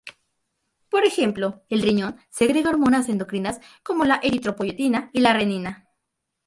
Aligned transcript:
Por 0.89 1.05
ejemplo 1.05 1.63
el 1.69 1.83
riñón 1.83 2.19
segrega 2.31 2.71
hormonas 2.71 3.07
endocrinas 3.07 3.59
como 3.83 4.03
la 4.05 4.19
eritropoyetina 4.23 5.11
y 5.13 5.19
la 5.19 5.33
renina. 5.33 5.89